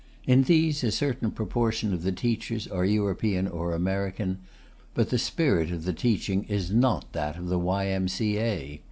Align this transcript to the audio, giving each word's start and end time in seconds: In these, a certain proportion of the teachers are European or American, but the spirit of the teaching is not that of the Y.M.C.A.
In 0.25 0.41
these, 0.41 0.83
a 0.83 0.91
certain 0.91 1.29
proportion 1.29 1.93
of 1.93 2.01
the 2.01 2.11
teachers 2.11 2.67
are 2.67 2.83
European 2.83 3.47
or 3.47 3.71
American, 3.73 4.39
but 4.95 5.11
the 5.11 5.19
spirit 5.19 5.69
of 5.69 5.83
the 5.85 5.93
teaching 5.93 6.43
is 6.45 6.71
not 6.71 7.13
that 7.13 7.37
of 7.37 7.49
the 7.49 7.59
Y.M.C.A. 7.59 8.79